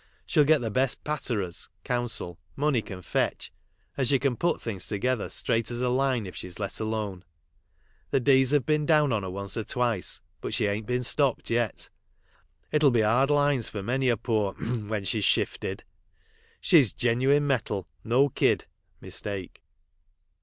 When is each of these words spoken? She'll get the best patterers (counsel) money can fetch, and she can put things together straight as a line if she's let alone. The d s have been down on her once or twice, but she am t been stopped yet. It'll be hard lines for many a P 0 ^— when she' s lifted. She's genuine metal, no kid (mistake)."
She'll 0.25 0.45
get 0.45 0.61
the 0.61 0.71
best 0.71 1.03
patterers 1.03 1.69
(counsel) 1.83 2.39
money 2.55 2.81
can 2.81 3.03
fetch, 3.03 3.51
and 3.95 4.07
she 4.07 4.17
can 4.17 4.35
put 4.35 4.59
things 4.59 4.87
together 4.87 5.29
straight 5.29 5.69
as 5.69 5.79
a 5.79 5.89
line 5.89 6.25
if 6.25 6.35
she's 6.35 6.57
let 6.57 6.79
alone. 6.79 7.23
The 8.09 8.19
d 8.19 8.41
s 8.41 8.49
have 8.49 8.65
been 8.65 8.87
down 8.87 9.11
on 9.13 9.21
her 9.21 9.29
once 9.29 9.57
or 9.57 9.63
twice, 9.63 10.21
but 10.41 10.55
she 10.55 10.67
am 10.67 10.75
t 10.77 10.81
been 10.81 11.03
stopped 11.03 11.51
yet. 11.51 11.91
It'll 12.71 12.89
be 12.89 13.01
hard 13.01 13.29
lines 13.29 13.69
for 13.69 13.83
many 13.83 14.09
a 14.09 14.17
P 14.17 14.31
0 14.33 14.53
^— 14.53 14.87
when 14.89 15.03
she' 15.03 15.19
s 15.19 15.37
lifted. 15.37 15.83
She's 16.59 16.93
genuine 16.93 17.45
metal, 17.45 17.85
no 18.03 18.29
kid 18.29 18.65
(mistake)." 19.01 19.61